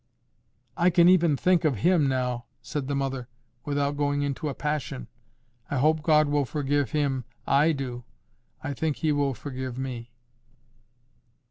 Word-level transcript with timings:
"I 0.75 0.89
can 0.89 1.07
even 1.07 1.37
think 1.37 1.63
of 1.63 1.75
HIM 1.75 2.07
now," 2.09 2.45
said 2.63 2.87
the 2.87 2.95
mother, 2.95 3.27
"without 3.65 3.97
going 3.97 4.23
into 4.23 4.49
a 4.49 4.55
passion. 4.55 5.09
I 5.69 5.77
hope 5.77 6.01
God 6.01 6.27
will 6.27 6.43
forgive 6.43 6.89
him. 6.89 7.23
I 7.45 7.71
do. 7.71 8.03
I 8.63 8.73
think 8.73 8.95
He 8.95 9.11
will 9.11 9.35
forgive 9.35 9.77
me." 9.77 10.09